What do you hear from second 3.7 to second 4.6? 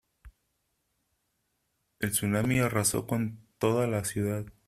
la ciudad.